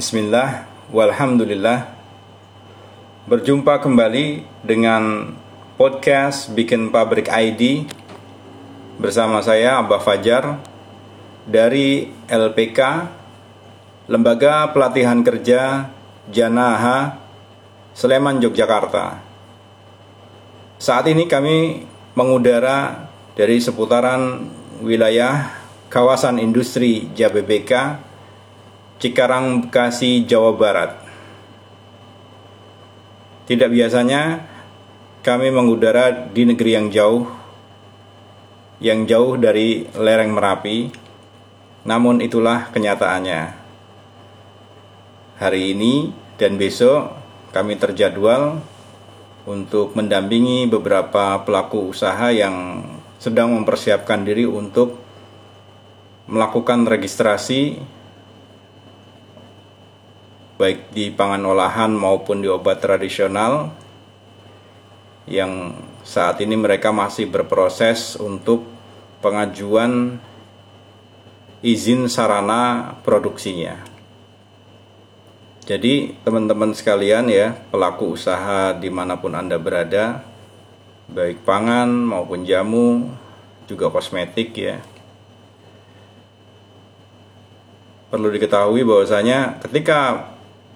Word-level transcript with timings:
Bismillah, 0.00 0.64
walhamdulillah. 0.96 1.92
Berjumpa 3.28 3.84
kembali 3.84 4.48
dengan 4.64 5.36
podcast 5.76 6.48
Bikin 6.56 6.88
Pabrik 6.88 7.28
ID 7.28 7.84
Bersama 8.96 9.44
saya 9.44 9.76
Abah 9.76 10.00
Fajar 10.00 10.56
Dari 11.44 12.08
LPK 12.32 12.80
Lembaga 14.08 14.72
Pelatihan 14.72 15.20
Kerja 15.20 15.92
Janaha 16.32 17.20
Sleman, 17.92 18.40
Yogyakarta. 18.40 19.20
Saat 20.80 21.12
ini 21.12 21.28
kami 21.28 21.84
mengudara 22.16 23.04
dari 23.36 23.60
seputaran 23.60 24.48
wilayah 24.80 25.60
kawasan 25.92 26.40
industri 26.40 27.12
Jababeka 27.12 28.09
Cikarang, 29.00 29.64
Bekasi, 29.64 30.28
Jawa 30.28 30.52
Barat. 30.52 30.92
Tidak 33.48 33.72
biasanya 33.72 34.44
kami 35.24 35.48
mengudara 35.48 36.28
di 36.28 36.44
negeri 36.44 36.76
yang 36.76 36.92
jauh, 36.92 37.24
yang 38.84 39.08
jauh 39.08 39.40
dari 39.40 39.88
lereng 39.96 40.36
Merapi, 40.36 40.92
namun 41.88 42.20
itulah 42.20 42.68
kenyataannya. 42.76 43.56
Hari 45.40 45.72
ini 45.72 46.12
dan 46.36 46.60
besok 46.60 47.16
kami 47.56 47.80
terjadwal 47.80 48.60
untuk 49.48 49.96
mendampingi 49.96 50.68
beberapa 50.68 51.40
pelaku 51.40 51.96
usaha 51.96 52.28
yang 52.28 52.84
sedang 53.16 53.48
mempersiapkan 53.56 54.28
diri 54.28 54.44
untuk 54.44 55.00
melakukan 56.28 56.84
registrasi 56.84 57.80
baik 60.60 60.92
di 60.92 61.08
pangan 61.08 61.40
olahan 61.48 61.88
maupun 61.96 62.44
di 62.44 62.48
obat 62.52 62.84
tradisional 62.84 63.72
yang 65.24 65.72
saat 66.04 66.36
ini 66.44 66.52
mereka 66.52 66.92
masih 66.92 67.32
berproses 67.32 68.20
untuk 68.20 68.68
pengajuan 69.24 70.20
izin 71.64 72.12
sarana 72.12 72.92
produksinya. 73.00 73.80
Jadi 75.64 76.12
teman-teman 76.28 76.76
sekalian 76.76 77.32
ya 77.32 77.56
pelaku 77.72 78.20
usaha 78.20 78.76
di 78.76 78.92
mana 78.92 79.16
pun 79.16 79.32
anda 79.32 79.56
berada, 79.56 80.20
baik 81.08 81.40
pangan 81.40 81.88
maupun 81.88 82.44
jamu, 82.44 83.08
juga 83.64 83.88
kosmetik 83.88 84.52
ya. 84.60 84.76
Perlu 88.12 88.28
diketahui 88.34 88.82
bahwasanya 88.82 89.62
ketika 89.62 90.26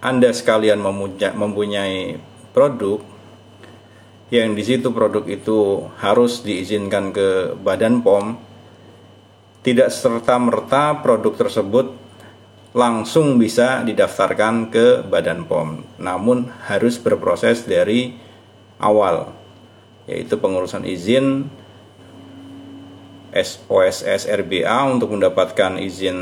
anda 0.04 0.28
sekalian 0.36 0.84
mempunyai 1.32 2.20
produk 2.52 3.00
yang 4.28 4.52
di 4.52 4.60
situ 4.60 4.92
produk 4.92 5.24
itu 5.24 5.88
harus 5.96 6.44
diizinkan 6.44 7.08
ke 7.14 7.56
Badan 7.56 8.04
POM, 8.04 8.36
tidak 9.64 9.88
serta-merta 9.88 11.00
produk 11.00 11.48
tersebut 11.48 11.96
langsung 12.76 13.40
bisa 13.40 13.80
didaftarkan 13.80 14.68
ke 14.68 15.06
Badan 15.08 15.48
POM, 15.48 15.80
namun 15.96 16.52
harus 16.68 17.00
berproses 17.00 17.64
dari 17.64 18.12
awal, 18.76 19.32
yaitu 20.04 20.36
pengurusan 20.36 20.84
izin 20.84 21.48
SOSS 23.32 24.28
RBA 24.28 24.78
untuk 24.90 25.16
mendapatkan 25.16 25.80
izin 25.80 26.18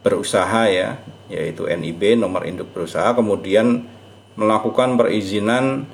berusaha 0.00 0.64
ya 0.70 0.96
yaitu 1.26 1.66
NIB 1.66 2.18
nomor 2.18 2.46
induk 2.46 2.70
berusaha 2.70 3.14
kemudian 3.14 3.86
melakukan 4.38 4.94
perizinan 4.94 5.88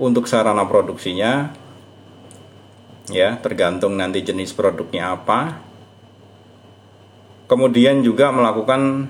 untuk 0.00 0.30
sarana 0.30 0.64
produksinya. 0.64 1.52
Ya 3.06 3.38
tergantung 3.38 3.94
nanti 3.94 4.22
jenis 4.22 4.50
produknya 4.50 5.14
apa. 5.14 5.62
Kemudian 7.46 8.02
juga 8.02 8.34
melakukan 8.34 9.06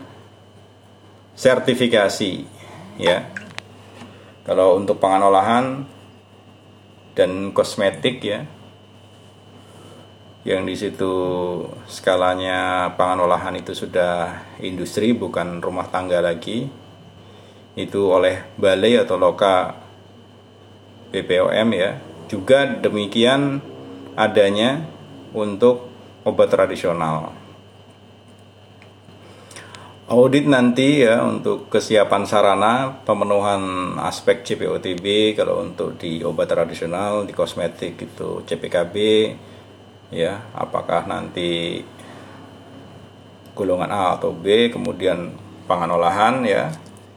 sertifikasi 1.32 2.44
ya. 3.00 3.24
Kalau 4.44 4.76
untuk 4.76 5.00
pangan 5.00 5.24
olahan 5.26 5.64
dan 7.16 7.50
kosmetik 7.56 8.20
ya 8.20 8.44
yang 10.46 10.62
di 10.62 10.78
situ 10.78 11.10
skalanya 11.90 12.94
pangan 12.94 13.26
olahan 13.26 13.58
itu 13.58 13.74
sudah 13.74 14.46
industri 14.62 15.10
bukan 15.10 15.58
rumah 15.58 15.90
tangga 15.90 16.22
lagi. 16.22 16.70
Itu 17.74 18.14
oleh 18.14 18.54
balai 18.54 18.94
atau 18.94 19.18
loka 19.18 19.74
BPOM 21.10 21.68
ya. 21.74 21.98
Juga 22.30 22.62
demikian 22.78 23.58
adanya 24.14 24.86
untuk 25.34 25.90
obat 26.22 26.54
tradisional. 26.54 27.34
Audit 30.06 30.46
nanti 30.46 31.02
ya 31.02 31.26
untuk 31.26 31.66
kesiapan 31.66 32.22
sarana 32.22 33.02
pemenuhan 33.02 33.98
aspek 33.98 34.46
CPOTB 34.46 35.34
kalau 35.34 35.66
untuk 35.66 35.98
di 35.98 36.22
obat 36.22 36.46
tradisional 36.46 37.26
di 37.26 37.34
kosmetik 37.34 37.98
itu 37.98 38.46
CPKB 38.46 38.94
ya 40.10 40.42
apakah 40.54 41.06
nanti 41.10 41.82
golongan 43.56 43.90
A 43.90 44.20
atau 44.20 44.30
B 44.30 44.70
kemudian 44.70 45.34
pangan 45.66 45.96
olahan 45.96 46.46
ya 46.46 46.70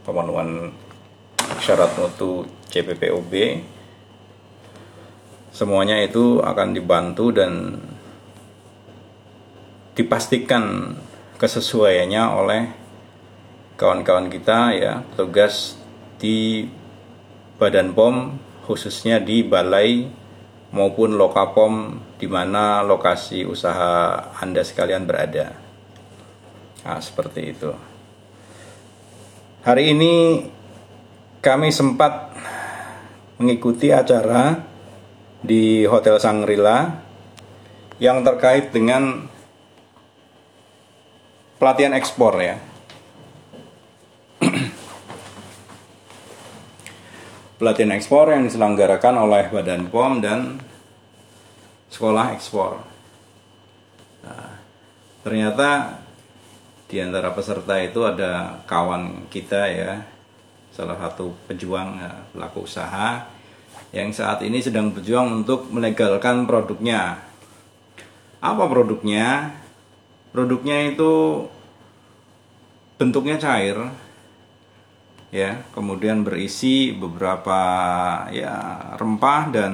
pemenuhan 0.08 0.74
syarat 1.62 1.92
mutu 2.00 2.48
CPPOB 2.72 3.62
semuanya 5.54 6.00
itu 6.02 6.40
akan 6.42 6.74
dibantu 6.74 7.36
dan 7.36 7.78
dipastikan 9.94 10.96
kesesuaiannya 11.36 12.24
oleh 12.24 12.62
kawan-kawan 13.76 14.32
kita 14.32 14.72
ya 14.76 14.94
tugas 15.20 15.76
di 16.20 16.68
Badan 17.60 17.92
POM 17.92 18.40
khususnya 18.64 19.20
di 19.20 19.44
Balai 19.44 20.19
maupun 20.70 21.18
lokapom 21.18 21.98
di 22.22 22.30
mana 22.30 22.86
lokasi 22.86 23.46
usaha 23.46 24.22
Anda 24.38 24.62
sekalian 24.62 25.10
berada. 25.10 25.58
Nah, 26.86 27.00
seperti 27.02 27.42
itu. 27.54 27.72
Hari 29.66 29.92
ini 29.92 30.46
kami 31.44 31.74
sempat 31.74 32.32
mengikuti 33.40 33.92
acara 33.92 34.56
di 35.40 35.88
Hotel 35.88 36.20
Sangrila 36.20 37.00
yang 38.00 38.24
terkait 38.24 38.72
dengan 38.72 39.28
pelatihan 41.60 41.96
ekspor 41.96 42.40
ya. 42.40 42.69
Pelatihan 47.60 47.92
ekspor 47.92 48.32
yang 48.32 48.48
diselenggarakan 48.48 49.20
oleh 49.20 49.52
Badan 49.52 49.92
POM 49.92 50.24
dan 50.24 50.64
Sekolah 51.92 52.32
Ekspor. 52.32 52.80
Nah, 54.24 54.52
ternyata 55.28 56.00
di 56.88 57.04
antara 57.04 57.36
peserta 57.36 57.76
itu 57.84 58.08
ada 58.08 58.64
kawan 58.64 59.28
kita 59.28 59.68
ya, 59.76 60.00
salah 60.72 60.96
satu 60.96 61.36
pejuang 61.52 62.00
ya, 62.00 62.12
pelaku 62.32 62.64
usaha 62.64 63.28
yang 63.92 64.16
saat 64.16 64.40
ini 64.48 64.64
sedang 64.64 64.96
berjuang 64.96 65.44
untuk 65.44 65.68
melegalkan 65.68 66.48
produknya. 66.48 67.20
Apa 68.40 68.72
produknya? 68.72 69.52
Produknya 70.32 70.96
itu 70.96 71.44
bentuknya 72.96 73.36
cair, 73.36 73.76
ya 75.30 75.62
kemudian 75.74 76.26
berisi 76.26 76.90
beberapa 76.94 77.60
ya 78.34 78.54
rempah 78.98 79.44
dan 79.54 79.74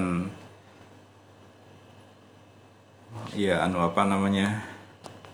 ya 3.35 3.63
anu 3.63 3.83
apa 3.83 4.03
namanya 4.07 4.63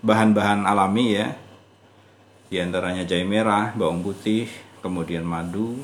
bahan-bahan 0.02 0.66
alami 0.66 1.08
ya. 1.18 1.28
Di 2.52 2.60
antaranya 2.60 3.08
jahe 3.08 3.24
merah 3.24 3.72
bawang 3.72 4.04
putih 4.04 4.50
kemudian 4.84 5.24
madu 5.24 5.80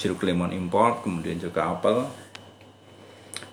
jeruk 0.00 0.24
lemon 0.24 0.54
import 0.56 1.04
kemudian 1.04 1.36
juga 1.36 1.68
apel. 1.68 2.08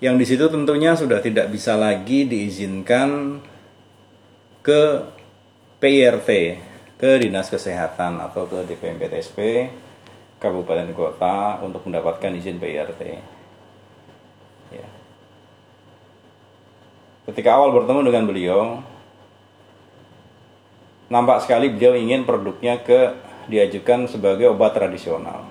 Yang 0.02 0.16
di 0.18 0.26
situ 0.26 0.46
tentunya 0.50 0.98
sudah 0.98 1.20
tidak 1.22 1.52
bisa 1.54 1.78
lagi 1.78 2.26
diizinkan 2.26 3.38
ke 4.66 4.82
PRT 5.78 6.30
ke 7.02 7.18
Dinas 7.18 7.50
Kesehatan 7.50 8.22
atau 8.22 8.46
ke 8.46 8.62
DPM 8.70 9.02
PTSP 9.02 9.74
Kabupaten 10.38 10.94
Kota 10.94 11.58
untuk 11.66 11.90
mendapatkan 11.90 12.30
izin 12.30 12.62
PRT. 12.62 13.02
Ya. 14.70 14.88
Ketika 17.26 17.58
awal 17.58 17.74
bertemu 17.74 18.06
dengan 18.06 18.26
beliau, 18.30 18.62
nampak 21.10 21.42
sekali 21.42 21.74
beliau 21.74 21.98
ingin 21.98 22.22
produknya 22.22 22.78
ke 22.86 23.18
diajukan 23.50 24.06
sebagai 24.06 24.54
obat 24.54 24.78
tradisional. 24.78 25.50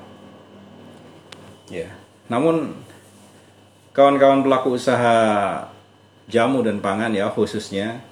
Ya. 1.67 1.91
Namun 2.31 2.79
kawan-kawan 3.91 4.46
pelaku 4.46 4.79
usaha 4.79 5.19
jamu 6.31 6.62
dan 6.62 6.79
pangan 6.79 7.11
ya 7.11 7.26
khususnya 7.26 8.06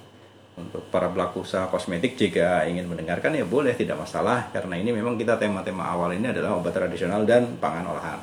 untuk 0.59 0.83
para 0.91 1.07
pelaku 1.07 1.47
usaha 1.47 1.71
kosmetik 1.71 2.19
jika 2.19 2.67
ingin 2.67 2.85
mendengarkan 2.85 3.31
ya 3.31 3.47
boleh 3.47 3.71
tidak 3.73 3.95
masalah 3.95 4.51
karena 4.51 4.75
ini 4.75 4.91
memang 4.91 5.15
kita 5.15 5.39
tema-tema 5.39 5.87
awal 5.87 6.11
ini 6.11 6.27
adalah 6.27 6.59
obat 6.59 6.75
tradisional 6.75 7.23
dan 7.23 7.55
pangan 7.57 7.87
olahan. 7.87 8.19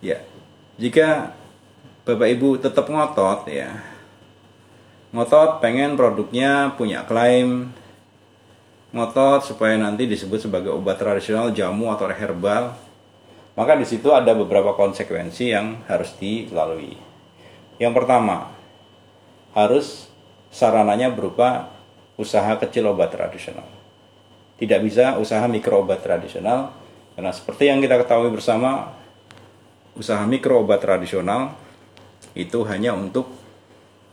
Ya. 0.00 0.24
Jika 0.80 1.36
Bapak 2.08 2.28
Ibu 2.32 2.58
tetap 2.58 2.88
ngotot 2.88 3.48
ya. 3.52 3.76
Ngotot 5.12 5.60
pengen 5.60 5.94
produknya 5.94 6.74
punya 6.74 7.04
klaim 7.04 7.70
ngotot 8.96 9.44
supaya 9.44 9.76
nanti 9.76 10.08
disebut 10.08 10.48
sebagai 10.48 10.72
obat 10.72 10.96
tradisional 10.96 11.52
jamu 11.52 11.92
atau 11.92 12.08
herbal 12.08 12.72
maka 13.56 13.72
di 13.72 13.88
situ 13.88 14.12
ada 14.12 14.36
beberapa 14.36 14.76
konsekuensi 14.76 15.48
yang 15.48 15.80
harus 15.88 16.12
dilalui. 16.20 16.92
Yang 17.80 17.92
pertama, 17.96 18.52
harus 19.56 20.12
sarananya 20.56 21.12
berupa 21.12 21.68
usaha 22.16 22.56
kecil 22.56 22.88
obat 22.88 23.12
tradisional. 23.12 23.68
Tidak 24.56 24.80
bisa 24.80 25.20
usaha 25.20 25.44
mikro 25.44 25.84
obat 25.84 26.00
tradisional 26.00 26.72
karena 27.12 27.28
seperti 27.28 27.68
yang 27.68 27.84
kita 27.84 28.00
ketahui 28.00 28.32
bersama 28.32 28.96
usaha 29.92 30.24
mikro 30.24 30.64
obat 30.64 30.80
tradisional 30.80 31.52
itu 32.32 32.64
hanya 32.64 32.96
untuk 32.96 33.28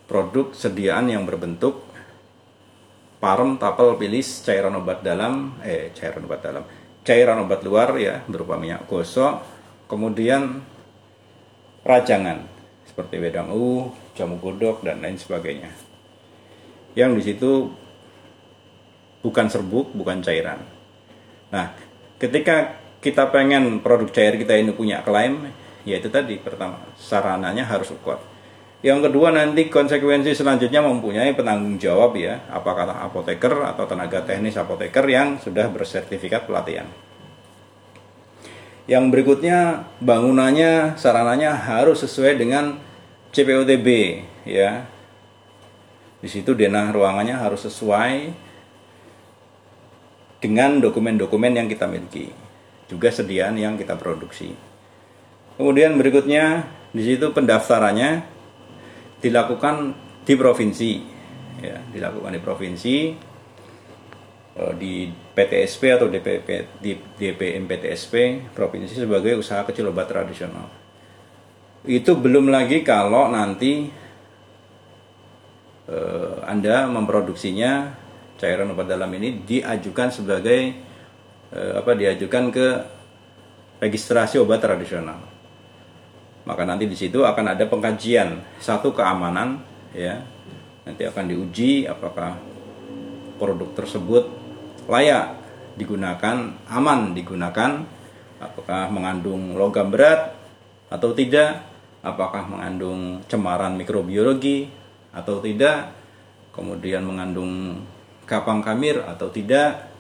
produk 0.03 0.51
sediaan 0.51 1.07
yang 1.07 1.23
berbentuk 1.23 1.79
parem, 3.23 3.55
tapel, 3.55 3.95
pilis, 3.95 4.43
cairan 4.43 4.75
obat 4.83 4.99
dalam, 4.99 5.55
eh 5.63 5.95
cairan 5.95 6.27
obat 6.27 6.43
dalam, 6.43 6.67
cairan 7.07 7.39
obat 7.47 7.63
luar 7.63 7.95
ya 7.95 8.19
berupa 8.27 8.59
minyak 8.59 8.83
gosok, 8.83 9.39
kemudian 9.87 10.59
rajangan 11.87 12.43
seperti 12.83 13.23
wedang 13.23 13.47
u, 13.55 13.95
jamu 14.11 14.35
godok 14.43 14.83
dan 14.83 14.99
lain 14.99 15.15
sebagainya. 15.15 15.92
Yang 16.93 17.11
di 17.17 17.23
situ 17.33 17.51
bukan 19.25 19.47
serbuk, 19.49 19.93
bukan 19.93 20.21
cairan. 20.21 20.61
Nah, 21.49 21.73
ketika 22.21 22.79
kita 23.01 23.29
pengen 23.33 23.83
produk 23.83 24.09
cair 24.09 24.37
kita 24.37 24.57
ini 24.57 24.71
punya 24.71 25.01
klaim, 25.01 25.49
yaitu 25.83 26.07
tadi 26.07 26.39
pertama 26.39 26.79
sarananya 26.95 27.67
harus 27.67 27.91
kuat 28.01 28.33
yang 28.83 28.99
kedua 28.99 29.31
nanti 29.31 29.71
konsekuensi 29.71 30.35
selanjutnya 30.35 30.83
mempunyai 30.83 31.31
penanggung 31.31 31.79
jawab 31.79 32.19
ya, 32.19 32.43
apakah 32.51 32.83
apoteker 33.07 33.63
atau 33.63 33.87
tenaga 33.87 34.19
teknis 34.27 34.59
apoteker 34.59 35.07
yang 35.07 35.39
sudah 35.39 35.71
bersertifikat 35.71 36.43
pelatihan. 36.43 36.91
Yang 38.83 39.03
berikutnya 39.07 39.87
bangunannya, 40.03 40.99
sarananya 40.99 41.55
harus 41.55 42.03
sesuai 42.03 42.35
dengan 42.35 42.75
CPOTB 43.31 43.87
ya. 44.43 44.83
Di 46.23 46.31
situ 46.31 46.55
denah 46.55 46.95
ruangannya 46.95 47.35
harus 47.35 47.67
sesuai 47.67 48.31
dengan 50.39 50.79
dokumen-dokumen 50.79 51.51
yang 51.51 51.67
kita 51.67 51.83
miliki, 51.83 52.31
juga 52.87 53.11
sediaan 53.11 53.59
yang 53.59 53.75
kita 53.75 53.99
produksi. 53.99 54.55
Kemudian 55.59 55.99
berikutnya 55.99 56.63
di 56.95 57.03
situ 57.03 57.35
pendaftarannya 57.35 58.23
dilakukan 59.19 59.95
di 60.23 60.33
provinsi 60.39 60.91
ya 61.63 61.79
dilakukan 61.95 62.35
di 62.35 62.41
provinsi 62.43 62.95
eh, 64.59 64.73
di 64.75 65.07
PTSP 65.07 65.81
atau 65.95 66.07
DPP 66.11 66.47
di 66.83 66.91
DPM 66.95 67.63
PTSP 67.67 68.13
provinsi 68.51 68.99
sebagai 68.99 69.39
usaha 69.39 69.63
kecil 69.63 69.91
obat 69.91 70.11
tradisional 70.11 70.67
itu 71.83 72.15
belum 72.15 72.51
lagi 72.51 72.83
kalau 72.83 73.31
nanti 73.31 73.91
eh, 75.93 76.33
Anda 76.49 76.89
memproduksinya 76.89 77.93
cairan 78.41 78.73
obat 78.73 78.89
dalam 78.89 79.13
ini 79.13 79.45
diajukan 79.45 80.09
sebagai 80.09 80.59
eh, 81.53 81.73
apa 81.77 81.93
diajukan 81.93 82.43
ke 82.49 82.67
registrasi 83.77 84.41
obat 84.41 84.65
tradisional. 84.65 85.21
Maka 86.43 86.67
nanti 86.67 86.89
di 86.89 86.97
situ 86.97 87.23
akan 87.23 87.55
ada 87.55 87.63
pengkajian 87.69 88.59
satu 88.59 88.91
keamanan 88.91 89.61
ya. 89.95 90.19
Nanti 90.83 91.07
akan 91.07 91.31
diuji 91.31 91.87
apakah 91.87 92.35
produk 93.39 93.71
tersebut 93.71 94.27
layak 94.91 95.39
digunakan 95.79 96.59
aman 96.67 97.15
digunakan 97.15 97.81
apakah 98.43 98.91
mengandung 98.91 99.55
logam 99.55 99.87
berat 99.89 100.35
atau 100.91 101.15
tidak 101.15 101.63
apakah 102.03 102.45
mengandung 102.45 103.23
cemaran 103.31 103.79
mikrobiologi 103.79 104.67
atau 105.13 105.39
tidak 105.39 105.93
kemudian 106.51 107.05
mengandung 107.05 107.85
kapang 108.25 108.59
kamir 108.59 108.99
atau 109.05 109.29
tidak 109.29 109.93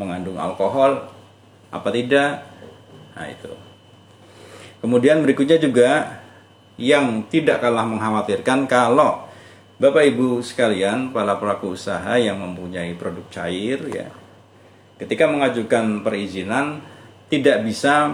mengandung 0.00 0.40
alkohol 0.40 1.06
apa 1.68 1.88
tidak 1.92 2.48
nah 3.12 3.28
itu 3.28 3.52
Kemudian 4.78 5.26
berikutnya 5.26 5.58
juga 5.58 6.22
yang 6.78 7.26
tidak 7.26 7.58
kalah 7.58 7.82
mengkhawatirkan 7.82 8.70
kalau 8.70 9.26
Bapak 9.78 10.10
Ibu 10.10 10.42
sekalian, 10.42 11.14
para 11.14 11.38
pelaku 11.38 11.78
usaha 11.78 12.18
yang 12.18 12.42
mempunyai 12.42 12.98
produk 12.98 13.26
cair 13.30 13.78
ya. 13.90 14.10
Ketika 14.98 15.30
mengajukan 15.30 16.02
perizinan 16.02 16.82
tidak 17.30 17.62
bisa 17.62 18.10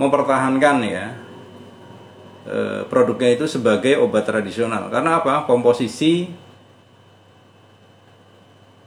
mempertahankan 0.00 0.76
ya 0.84 1.12
eh, 2.44 2.82
produknya 2.88 3.34
itu 3.34 3.44
sebagai 3.48 4.00
obat 4.00 4.28
tradisional. 4.28 4.88
Karena 4.92 5.20
apa? 5.20 5.48
Komposisi 5.48 6.44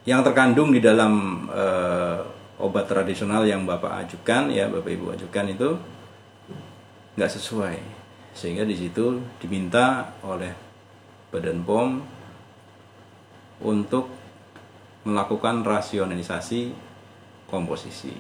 yang 0.08 0.24
terkandung 0.24 0.72
di 0.72 0.80
dalam 0.80 1.44
e, 1.52 1.66
obat 2.64 2.88
tradisional 2.88 3.44
yang 3.44 3.68
Bapak 3.68 4.08
ajukan 4.08 4.48
ya, 4.48 4.72
Bapak 4.72 4.88
Ibu 4.88 5.12
ajukan 5.20 5.46
itu 5.52 5.70
nggak 7.20 7.32
sesuai 7.36 7.76
sehingga 8.32 8.64
di 8.64 8.72
situ 8.80 9.20
diminta 9.44 10.16
oleh 10.24 10.56
Badan 11.28 11.60
POM 11.68 12.00
untuk 13.68 14.08
melakukan 15.04 15.68
rasionalisasi 15.68 16.72
komposisi. 17.52 18.16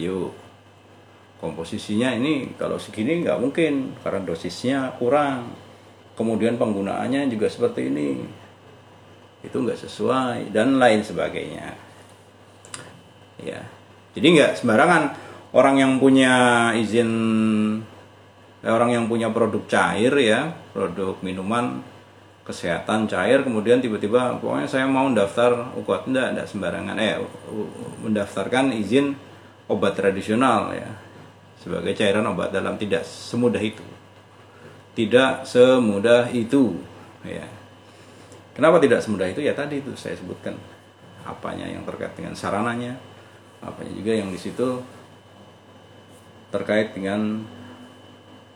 Yuk, 0.00 0.32
komposisinya 1.36 2.16
ini 2.16 2.56
kalau 2.56 2.80
segini 2.80 3.20
nggak 3.20 3.38
mungkin 3.40 3.96
karena 4.00 4.20
dosisnya 4.24 4.96
kurang. 4.96 5.52
Kemudian 6.16 6.56
penggunaannya 6.56 7.28
juga 7.28 7.44
seperti 7.44 7.92
ini, 7.92 8.24
itu 9.44 9.52
nggak 9.52 9.76
sesuai 9.84 10.48
dan 10.48 10.80
lain 10.80 11.04
sebagainya. 11.04 11.76
Ya, 13.44 13.60
jadi 14.16 14.26
nggak 14.32 14.52
sembarangan 14.64 15.12
orang 15.52 15.76
yang 15.76 15.92
punya 16.00 16.32
izin 16.72 17.10
orang 18.64 18.96
yang 18.96 19.04
punya 19.12 19.28
produk 19.28 19.60
cair 19.68 20.16
ya 20.16 20.56
produk 20.72 21.20
minuman 21.20 21.84
kesehatan 22.48 23.04
cair 23.12 23.44
kemudian 23.44 23.84
tiba-tiba 23.84 24.40
pokoknya 24.40 24.72
saya 24.72 24.88
mau 24.88 25.12
daftar 25.12 25.76
ukuat 25.76 26.08
enggak 26.08 26.32
enggak 26.32 26.48
sembarangan. 26.48 26.96
Eh 26.96 27.20
mendaftarkan 28.08 28.72
izin 28.72 29.12
obat 29.68 30.00
tradisional 30.00 30.72
ya 30.72 31.05
sebagai 31.66 31.98
cairan 31.98 32.22
obat 32.30 32.54
dalam 32.54 32.78
tidak 32.78 33.02
semudah 33.02 33.58
itu. 33.58 33.82
Tidak 34.94 35.42
semudah 35.42 36.30
itu. 36.30 36.78
Ya. 37.26 37.42
Kenapa 38.54 38.78
tidak 38.78 39.02
semudah 39.02 39.26
itu? 39.26 39.42
Ya 39.42 39.50
tadi 39.50 39.82
itu 39.82 39.90
saya 39.98 40.14
sebutkan 40.14 40.54
apanya 41.26 41.66
yang 41.66 41.82
terkait 41.82 42.14
dengan 42.14 42.38
sarananya 42.38 42.94
apanya 43.58 43.90
juga 43.98 44.14
yang 44.14 44.30
di 44.30 44.38
situ 44.38 44.78
terkait 46.54 46.94
dengan 46.94 47.42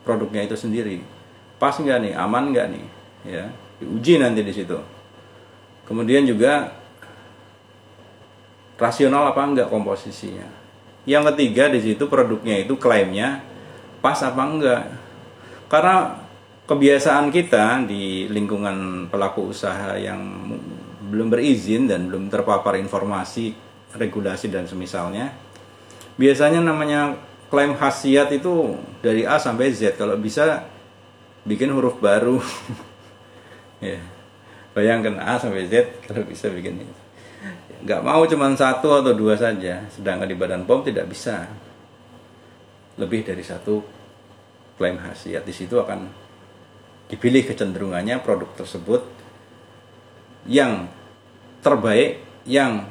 produknya 0.07 0.47
itu 0.47 0.55
sendiri. 0.55 1.03
Pas 1.59 1.75
nggak 1.75 1.99
nih? 2.07 2.13
Aman 2.15 2.55
nggak 2.55 2.67
nih? 2.71 2.85
Ya. 3.27 3.51
Diuji 3.83 4.23
nanti 4.23 4.39
di 4.39 4.55
situ. 4.55 4.79
Kemudian 5.83 6.23
juga 6.23 6.79
rasional 8.79 9.35
apa 9.35 9.43
enggak 9.43 9.67
komposisinya 9.67 10.60
yang 11.05 11.25
ketiga 11.33 11.69
di 11.69 11.81
situ 11.81 12.05
produknya 12.05 12.61
itu 12.61 12.77
klaimnya 12.77 13.41
pas 14.01 14.17
apa 14.21 14.41
enggak. 14.41 14.83
Karena 15.71 16.17
kebiasaan 16.67 17.33
kita 17.33 17.85
di 17.87 18.27
lingkungan 18.27 19.07
pelaku 19.07 19.53
usaha 19.53 19.97
yang 19.97 20.21
belum 21.11 21.27
berizin 21.27 21.89
dan 21.89 22.07
belum 22.07 22.31
terpapar 22.31 22.79
informasi 22.79 23.51
regulasi 23.91 24.47
dan 24.47 24.63
semisalnya 24.63 25.35
biasanya 26.15 26.63
namanya 26.63 27.19
klaim 27.51 27.75
khasiat 27.75 28.31
itu 28.31 28.79
dari 29.03 29.27
A 29.27 29.41
sampai 29.41 29.73
Z. 29.73 29.99
Kalau 29.99 30.15
bisa 30.15 30.65
bikin 31.43 31.73
huruf 31.73 31.97
baru. 31.99 32.39
Ya 33.81 33.97
bayangkan 34.71 35.19
A 35.19 35.35
sampai 35.35 35.67
Z 35.67 36.07
kalau 36.07 36.23
bisa 36.23 36.47
bikin 36.47 36.83
itu 36.83 37.00
nggak 37.81 38.01
mau 38.05 38.21
cuma 38.29 38.53
satu 38.53 39.01
atau 39.01 39.13
dua 39.13 39.35
saja. 39.37 39.85
Sedangkan 39.89 40.29
di 40.29 40.37
badan 40.37 40.63
pom 40.65 40.85
tidak 40.85 41.09
bisa. 41.09 41.49
Lebih 42.97 43.25
dari 43.25 43.41
satu 43.41 43.81
klaim 44.77 44.97
khasiat 44.97 45.45
di 45.45 45.53
situ 45.53 45.77
akan 45.77 46.09
dipilih 47.09 47.43
kecenderungannya 47.43 48.23
produk 48.23 48.49
tersebut 48.55 49.03
yang 50.47 50.87
terbaik 51.61 52.23
yang 52.47 52.89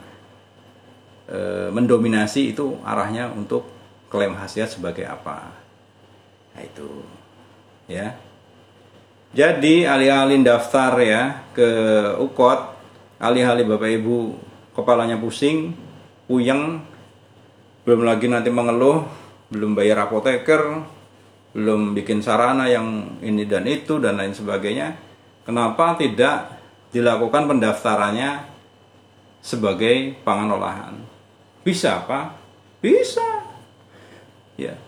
e, 1.26 1.70
mendominasi 1.74 2.54
itu 2.54 2.78
arahnya 2.86 3.32
untuk 3.32 3.66
klaim 4.10 4.34
khasiat 4.34 4.74
sebagai 4.76 5.06
apa. 5.06 5.50
Nah 6.54 6.62
itu. 6.62 6.90
Ya. 7.90 8.18
Jadi 9.30 9.86
alih-alih 9.86 10.42
daftar 10.42 10.98
ya 10.98 11.46
ke 11.54 11.70
ukot 12.18 12.74
alih-alih 13.22 13.62
bapak 13.68 13.90
ibu 14.00 14.49
kepalanya 14.76 15.18
pusing 15.18 15.74
puyeng 16.30 16.82
belum 17.82 18.06
lagi 18.06 18.30
nanti 18.30 18.52
mengeluh 18.52 19.02
belum 19.50 19.74
bayar 19.74 20.06
apoteker 20.06 20.86
belum 21.50 21.98
bikin 21.98 22.22
sarana 22.22 22.70
yang 22.70 23.18
ini 23.18 23.42
dan 23.42 23.66
itu 23.66 23.98
dan 23.98 24.18
lain 24.18 24.30
sebagainya. 24.30 24.94
Kenapa 25.42 25.98
tidak 25.98 26.62
dilakukan 26.94 27.50
pendaftarannya 27.50 28.46
sebagai 29.42 30.14
pangan 30.22 30.54
olahan? 30.54 30.94
Bisa 31.66 32.06
apa? 32.06 32.38
Bisa. 32.78 33.24
Ya. 34.54 34.78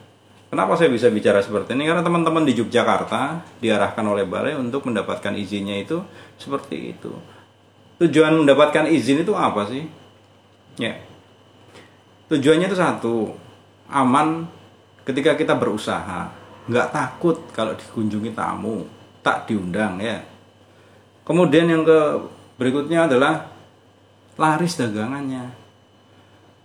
Kenapa 0.53 0.77
saya 0.77 0.93
bisa 0.93 1.09
bicara 1.09 1.41
seperti 1.41 1.73
ini? 1.73 1.89
Karena 1.89 2.05
teman-teman 2.05 2.45
di 2.45 2.53
Yogyakarta 2.53 3.41
diarahkan 3.59 4.05
oleh 4.05 4.29
balai 4.29 4.53
untuk 4.55 4.85
mendapatkan 4.87 5.33
izinnya 5.35 5.81
itu 5.81 5.99
seperti 6.37 6.93
itu 6.93 7.11
tujuan 8.02 8.42
mendapatkan 8.42 8.90
izin 8.90 9.23
itu 9.23 9.32
apa 9.38 9.62
sih? 9.71 9.87
Ya. 10.76 10.99
Tujuannya 12.26 12.66
itu 12.66 12.78
satu 12.78 13.16
aman 13.87 14.49
ketika 15.06 15.38
kita 15.38 15.54
berusaha. 15.54 16.32
Nggak 16.66 16.90
takut 16.94 17.37
kalau 17.54 17.75
dikunjungi 17.78 18.35
tamu 18.35 18.87
tak 19.23 19.47
diundang 19.47 20.02
ya. 20.02 20.18
Kemudian 21.23 21.71
yang 21.71 21.87
ke 21.87 22.00
berikutnya 22.59 23.06
adalah 23.06 23.47
laris 24.35 24.75
dagangannya. 24.75 25.54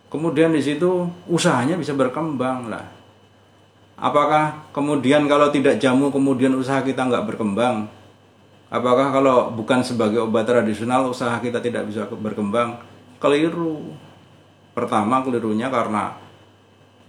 Kemudian 0.08 0.56
di 0.56 0.64
situ 0.64 1.06
usahanya 1.28 1.76
bisa 1.76 1.94
berkembang 1.94 2.72
lah. 2.72 2.86
Apakah 3.98 4.70
kemudian 4.72 5.26
kalau 5.26 5.50
tidak 5.50 5.82
jamu 5.82 6.14
kemudian 6.14 6.54
usaha 6.54 6.86
kita 6.86 7.10
nggak 7.10 7.34
berkembang 7.34 7.90
apakah 8.68 9.12
kalau 9.16 9.52
bukan 9.56 9.84
sebagai 9.84 10.24
obat 10.24 10.48
tradisional 10.48 11.08
usaha 11.08 11.40
kita 11.40 11.64
tidak 11.64 11.88
bisa 11.88 12.08
berkembang 12.08 12.80
keliru 13.18 13.96
pertama 14.76 15.24
kelirunya 15.24 15.72
karena 15.72 16.20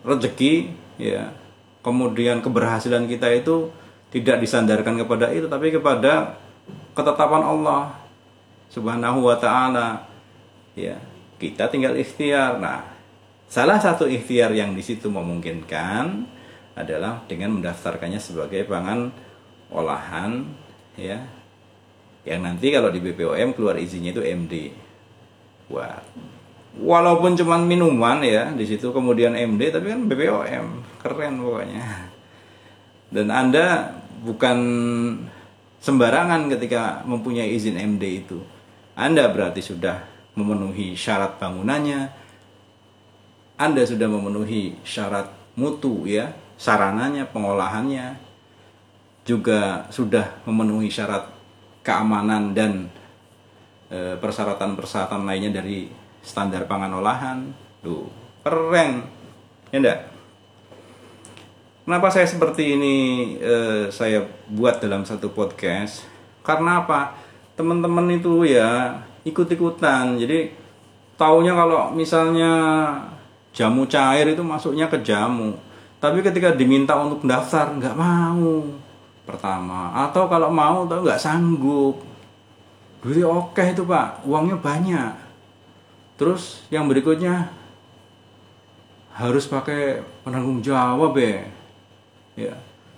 rezeki 0.07 0.73
ya 0.97 1.35
kemudian 1.83 2.41
keberhasilan 2.41 3.05
kita 3.11 3.29
itu 3.35 3.69
tidak 4.09 4.41
disandarkan 4.41 4.97
kepada 5.05 5.29
itu 5.35 5.47
tapi 5.51 5.69
kepada 5.69 6.41
ketetapan 6.97 7.45
Allah 7.45 7.95
Subhanahu 8.69 9.25
wa 9.25 9.37
taala. 9.41 10.05
Ya, 10.77 11.01
kita 11.41 11.67
tinggal 11.73 11.97
ikhtiar. 11.97 12.61
Nah, 12.61 12.85
salah 13.49 13.81
satu 13.81 14.07
ikhtiar 14.07 14.53
yang 14.55 14.77
di 14.77 14.85
situ 14.85 15.09
memungkinkan 15.09 16.29
adalah 16.79 17.25
dengan 17.27 17.59
mendaftarkannya 17.59 18.21
sebagai 18.21 18.69
pangan 18.69 19.11
olahan 19.73 20.47
ya. 20.95 21.38
Yang 22.29 22.41
nanti 22.45 22.67
kalau 22.69 22.93
di 22.93 23.01
BPOM 23.01 23.57
keluar 23.57 23.81
izinnya 23.81 24.13
itu 24.13 24.21
MD. 24.21 24.69
Wah, 25.73 25.97
walaupun 26.77 27.33
cuma 27.41 27.57
minuman 27.57 28.21
ya 28.21 28.53
di 28.53 28.69
situ 28.69 28.93
kemudian 28.93 29.33
MD 29.33 29.73
tapi 29.73 29.89
kan 29.89 30.05
BPOM 30.05 30.67
keren 31.01 31.35
pokoknya. 31.41 31.85
Dan 33.09 33.33
anda 33.33 33.97
bukan 34.21 34.59
sembarangan 35.81 36.53
ketika 36.53 37.01
mempunyai 37.09 37.49
izin 37.57 37.81
MD 37.81 38.05
itu. 38.29 38.39
Anda 38.93 39.33
berarti 39.33 39.65
sudah 39.65 40.05
memenuhi 40.37 40.93
syarat 40.93 41.41
bangunannya. 41.41 42.13
Anda 43.57 43.83
sudah 43.89 44.05
memenuhi 44.05 44.77
syarat 44.85 45.33
mutu 45.57 46.05
ya 46.05 46.37
sarananya 46.61 47.25
pengolahannya. 47.33 48.21
Juga 49.25 49.89
sudah 49.89 50.45
memenuhi 50.45 50.93
syarat 50.93 51.38
keamanan 51.89 52.53
dan 52.53 52.93
eh, 53.89 54.21
persyaratan-persyaratan 54.21 55.25
lainnya 55.25 55.65
dari 55.65 55.89
standar 56.21 56.69
pangan 56.69 56.93
olahan. 57.01 57.49
Tuh 57.81 58.05
keren. 58.45 59.09
Ya 59.73 59.77
enggak? 59.81 60.01
Kenapa 61.89 62.13
saya 62.13 62.29
seperti 62.29 62.77
ini 62.77 62.97
eh, 63.41 63.89
saya 63.89 64.29
buat 64.53 64.85
dalam 64.85 65.09
satu 65.09 65.33
podcast? 65.33 66.05
Karena 66.45 66.85
apa? 66.85 67.17
Teman-teman 67.57 68.13
itu 68.13 68.45
ya 68.45 69.01
ikut-ikutan. 69.25 70.21
Jadi 70.21 70.53
taunya 71.17 71.57
kalau 71.57 71.91
misalnya 71.97 72.53
jamu 73.57 73.89
cair 73.89 74.29
itu 74.29 74.45
masuknya 74.45 74.93
ke 74.93 75.01
jamu. 75.01 75.57
Tapi 75.99 76.21
ketika 76.21 76.53
diminta 76.53 76.95
untuk 77.01 77.25
daftar 77.25 77.73
nggak 77.75 77.97
mau 77.97 78.63
pertama. 79.29 79.93
Atau 79.93 80.25
kalau 80.33 80.49
mau 80.49 80.89
tapi 80.89 81.05
nggak 81.05 81.21
sanggup. 81.21 82.01
Duitnya 83.05 83.29
oke 83.29 83.61
itu 83.61 83.85
pak. 83.85 84.25
Uangnya 84.25 84.57
banyak. 84.57 85.13
Terus 86.17 86.65
yang 86.73 86.89
berikutnya 86.89 87.53
harus 89.13 89.45
pakai 89.45 90.01
penanggung 90.25 90.65
jawab 90.65 91.13
ya. 91.21 91.45
Ya. 92.39 92.55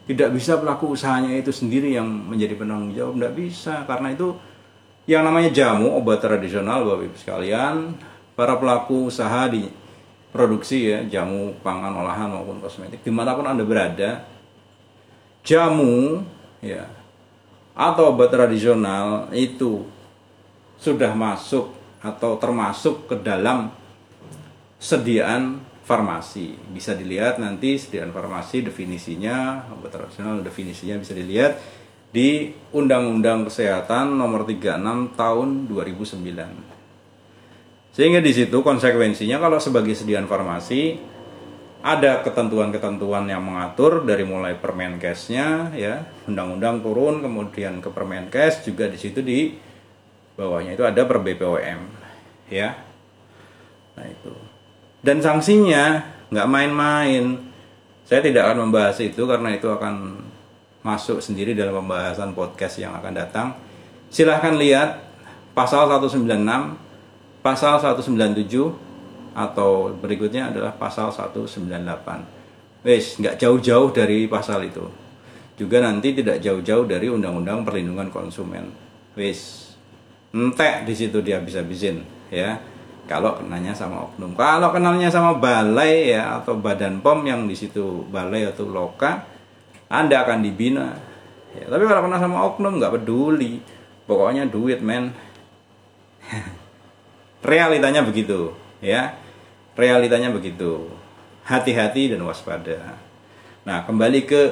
Tidak 0.06 0.30
bisa 0.30 0.56
pelaku 0.58 0.94
usahanya 0.94 1.34
itu 1.34 1.50
sendiri 1.50 1.94
yang 1.94 2.06
menjadi 2.06 2.58
penanggung 2.58 2.92
jawab, 2.92 3.14
tidak 3.14 3.34
bisa 3.38 3.74
karena 3.86 4.10
itu 4.10 4.34
yang 5.06 5.22
namanya 5.22 5.54
jamu 5.54 5.96
obat 5.96 6.18
tradisional 6.18 6.82
Bapak 6.82 7.08
Ibu 7.08 7.16
sekalian, 7.16 7.94
para 8.34 8.58
pelaku 8.58 9.06
usaha 9.06 9.46
di 9.46 9.70
produksi 10.34 10.90
ya, 10.90 11.02
jamu, 11.06 11.54
pangan, 11.62 11.94
olahan 11.94 12.30
maupun 12.30 12.58
kosmetik. 12.58 13.02
Di 13.02 13.10
mana 13.10 13.34
pun 13.34 13.46
Anda 13.46 13.62
berada, 13.62 14.22
jamu 15.44 16.24
ya 16.60 16.88
atau 17.72 18.12
obat 18.12 18.28
tradisional 18.28 19.32
itu 19.32 19.88
sudah 20.76 21.16
masuk 21.16 21.72
atau 22.00 22.40
termasuk 22.40 23.08
ke 23.08 23.16
dalam 23.20 23.72
sediaan 24.80 25.60
farmasi. 25.84 26.56
Bisa 26.72 26.96
dilihat 26.96 27.36
nanti 27.36 27.76
sediaan 27.76 28.12
farmasi 28.12 28.64
definisinya, 28.64 29.68
obat 29.72 29.92
tradisional 29.92 30.40
definisinya 30.40 30.96
bisa 30.96 31.12
dilihat 31.12 31.60
di 32.10 32.50
Undang-Undang 32.74 33.52
Kesehatan 33.52 34.16
Nomor 34.16 34.48
36 34.48 35.14
Tahun 35.14 35.48
2009. 35.68 36.80
Sehingga 37.90 38.22
di 38.22 38.32
situ 38.32 38.62
konsekuensinya 38.62 39.42
kalau 39.42 39.58
sebagai 39.58 39.98
sediaan 39.98 40.30
farmasi 40.30 40.94
ada 41.80 42.20
ketentuan-ketentuan 42.20 43.24
yang 43.24 43.40
mengatur 43.40 44.04
dari 44.04 44.24
mulai 44.24 44.52
Permenkesnya 44.56 45.72
ya, 45.72 46.04
undang-undang 46.28 46.84
turun 46.84 47.24
kemudian 47.24 47.80
ke 47.80 47.88
Permenkes 47.88 48.68
juga 48.68 48.84
di 48.88 49.00
situ 49.00 49.24
di 49.24 49.56
bawahnya 50.36 50.76
itu 50.76 50.84
ada 50.84 51.04
per 51.08 51.24
BPOM 51.24 51.80
ya. 52.52 52.76
Nah 53.96 54.06
itu. 54.08 54.32
Dan 55.00 55.24
sanksinya 55.24 56.04
nggak 56.28 56.48
main-main. 56.48 57.48
Saya 58.04 58.20
tidak 58.20 58.50
akan 58.50 58.68
membahas 58.68 58.98
itu 59.00 59.22
karena 59.24 59.54
itu 59.54 59.70
akan 59.70 60.20
masuk 60.84 61.20
sendiri 61.20 61.56
dalam 61.56 61.84
pembahasan 61.84 62.36
podcast 62.36 62.80
yang 62.80 62.92
akan 62.96 63.12
datang. 63.14 63.48
Silahkan 64.10 64.56
lihat 64.56 65.00
pasal 65.54 65.86
196 65.86 66.26
pasal 67.40 67.80
197 67.80 68.89
atau 69.40 69.96
berikutnya 69.96 70.52
adalah 70.52 70.76
pasal 70.76 71.08
198 71.08 72.40
wes 72.84 73.20
nggak 73.20 73.36
jauh-jauh 73.40 73.92
dari 73.92 74.28
pasal 74.28 74.64
itu. 74.64 74.84
Juga 75.60 75.84
nanti 75.84 76.16
tidak 76.16 76.40
jauh-jauh 76.40 76.88
dari 76.88 77.12
undang-undang 77.12 77.64
perlindungan 77.64 78.08
konsumen. 78.08 78.72
Wes 79.16 79.72
entek 80.32 80.88
di 80.88 80.94
situ 80.96 81.20
dia 81.20 81.40
bisa 81.40 81.60
bisin 81.60 82.00
ya. 82.32 82.56
Kalau 83.04 83.36
kenanya 83.36 83.74
sama 83.74 84.06
oknum. 84.06 84.38
Kalau 84.38 84.70
kenalnya 84.70 85.10
sama 85.10 85.36
balai 85.36 86.14
ya 86.14 86.40
atau 86.40 86.56
badan 86.56 87.02
pom 87.02 87.20
yang 87.26 87.44
di 87.50 87.58
situ 87.58 88.06
balai 88.06 88.46
atau 88.46 88.70
loka 88.70 89.26
anda 89.90 90.22
akan 90.22 90.46
dibina. 90.46 90.94
Ya, 91.50 91.66
tapi 91.66 91.82
kalau 91.90 92.06
kenal 92.06 92.22
sama 92.22 92.46
oknum 92.46 92.78
nggak 92.78 93.02
peduli. 93.02 93.58
Pokoknya 94.06 94.46
duit 94.46 94.78
men. 94.80 95.10
Realitanya 97.50 98.06
begitu 98.06 98.54
ya 98.80 99.12
realitanya 99.80 100.28
begitu. 100.28 100.86
Hati-hati 101.48 102.12
dan 102.12 102.20
waspada. 102.28 103.00
Nah 103.64 103.82
kembali 103.88 104.28
ke 104.28 104.42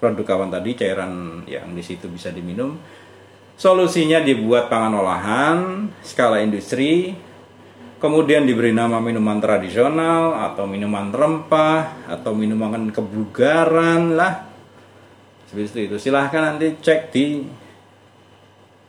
produk 0.00 0.34
kawan 0.34 0.50
tadi 0.50 0.74
cairan 0.74 1.44
yang 1.44 1.70
di 1.76 1.84
situ 1.84 2.08
bisa 2.08 2.32
diminum. 2.32 2.80
Solusinya 3.54 4.24
dibuat 4.24 4.66
pangan 4.72 4.96
olahan 4.98 5.58
skala 6.02 6.40
industri 6.40 7.14
kemudian 8.02 8.42
diberi 8.42 8.74
nama 8.74 8.98
minuman 8.98 9.38
tradisional 9.38 10.34
atau 10.50 10.66
minuman 10.66 11.14
rempah 11.14 12.10
atau 12.10 12.34
minuman 12.34 12.90
kebugaran 12.90 14.18
lah. 14.18 14.50
Seperti 15.46 15.86
itu. 15.86 16.00
Silahkan 16.00 16.42
nanti 16.42 16.74
cek 16.80 17.14
di 17.14 17.46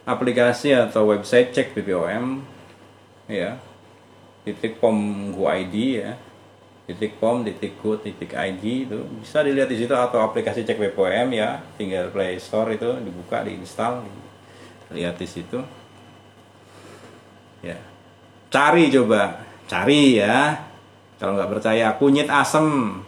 aplikasi 0.09 0.73
atau 0.73 1.11
website 1.11 1.53
cek 1.53 1.77
BPOM 1.77 2.43
ya 3.29 3.55
titik 4.43 4.79
pom 4.79 4.95
go 5.31 5.47
ID 5.47 5.75
ya. 5.99 6.11
Titik 6.83 7.17
pom 7.17 7.41
titik 7.43 7.79
go 7.79 7.95
titik 7.99 8.35
ID 8.35 8.63
itu. 8.87 8.99
Bisa 9.23 9.43
dilihat 9.43 9.71
di 9.71 9.79
situ 9.79 9.91
atau 9.95 10.19
aplikasi 10.23 10.67
cek 10.67 10.79
BPOM 10.79 11.31
ya. 11.31 11.63
Tinggal 11.79 12.11
Play 12.11 12.37
Store 12.39 12.71
itu 12.75 12.87
dibuka 13.03 13.43
diinstal 13.43 14.03
lihat 14.91 15.15
di 15.17 15.27
situ. 15.27 15.59
Ya. 17.63 17.79
Cari 18.51 18.91
coba. 18.91 19.41
Cari 19.65 20.19
ya. 20.19 20.59
Kalau 21.17 21.39
nggak 21.39 21.51
percaya 21.57 21.95
kunyit 21.95 22.27
asem. 22.27 22.99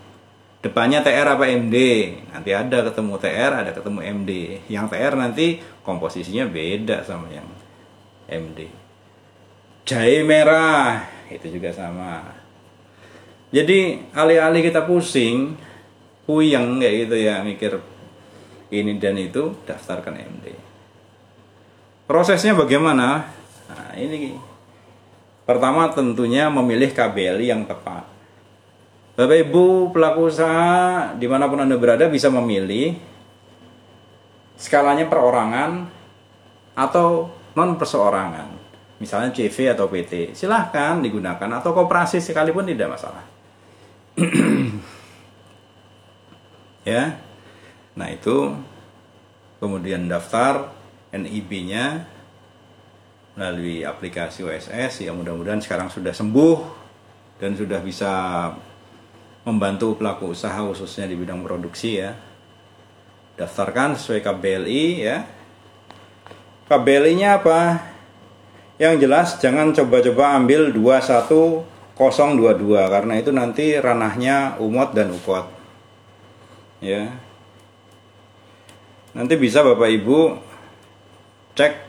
Depannya 0.65 1.06
TR 1.06 1.38
apa 1.38 1.46
MD 1.46 1.77
nanti 2.34 2.50
ada 2.50 2.82
ketemu 2.89 3.22
TR 3.22 3.54
ada 3.54 3.70
ketemu 3.70 4.01
MD 4.01 4.32
yang 4.65 4.89
TR 4.89 5.13
nanti 5.13 5.62
komposisinya 5.86 6.50
beda 6.50 7.06
sama 7.06 7.30
yang 7.30 7.46
MD 8.25 8.65
jahe 9.86 10.25
merah 10.25 11.15
itu 11.32 11.48
juga 11.60 11.74
sama 11.74 12.22
jadi 13.53 14.03
alih-alih 14.12 14.62
kita 14.65 14.84
pusing 14.84 15.55
puyeng 16.25 16.82
kayak 16.82 16.96
gitu 17.08 17.15
ya 17.22 17.41
mikir 17.46 17.79
ini 18.74 18.98
dan 18.98 19.15
itu 19.17 19.53
daftarkan 19.63 20.17
MD 20.17 20.46
prosesnya 22.10 22.58
bagaimana 22.58 23.29
nah 23.65 23.94
ini 23.98 24.38
Pertama 25.46 25.94
tentunya 25.94 26.50
memilih 26.50 26.89
KBLI 26.89 27.53
yang 27.53 27.70
tepat. 27.70 28.01
Bapak 29.13 29.38
Ibu 29.46 29.94
pelaku 29.94 30.27
usaha 30.27 31.13
di 31.13 31.29
mana 31.29 31.46
pun 31.46 31.62
Anda 31.62 31.77
berada 31.77 32.10
bisa 32.10 32.34
memilih 32.34 32.98
skalanya 34.58 35.05
perorangan 35.05 35.86
atau 36.74 37.29
non 37.53 37.77
perseorangan. 37.77 38.55
Misalnya 38.96 39.36
CV 39.36 39.75
atau 39.75 39.92
PT. 39.92 40.32
Silahkan 40.32 41.04
digunakan 41.04 41.50
atau 41.60 41.75
kooperasi 41.75 42.24
sekalipun 42.24 42.64
tidak 42.64 42.96
masalah. 42.96 43.24
ya. 46.88 47.20
Nah, 47.96 48.08
itu 48.12 48.56
kemudian 49.60 50.08
daftar 50.08 50.72
NIB-nya 51.16 52.08
melalui 53.36 53.84
aplikasi 53.84 54.48
OSS 54.48 55.04
ya 55.04 55.12
mudah-mudahan 55.12 55.60
sekarang 55.60 55.92
sudah 55.92 56.16
sembuh 56.16 56.60
dan 57.36 57.52
sudah 57.52 57.84
bisa 57.84 58.12
membantu 59.44 60.00
pelaku 60.00 60.32
usaha 60.32 60.56
khususnya 60.64 61.12
di 61.12 61.20
bidang 61.20 61.44
produksi 61.44 62.00
ya 62.00 62.16
daftarkan 63.36 64.00
sesuai 64.00 64.24
KBLI 64.24 64.84
ya 65.04 65.18
KBLI-nya 66.72 67.44
apa 67.44 67.60
yang 68.75 69.00
jelas 69.00 69.39
jangan 69.39 69.72
coba-coba 69.72 70.36
ambil 70.36 70.72
21022 70.74 71.63
karena 72.91 73.13
itu 73.15 73.32
nanti 73.32 73.75
ranahnya 73.79 74.60
umot 74.60 74.91
dan 74.91 75.15
ukot. 75.15 75.48
Ya. 76.84 77.15
Nanti 79.15 79.39
bisa 79.39 79.63
Bapak 79.63 79.89
Ibu 79.89 80.38
cek 81.55 81.86